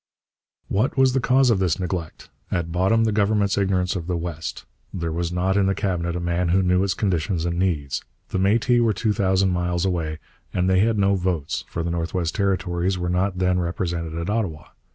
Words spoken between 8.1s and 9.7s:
The Métis were two thousand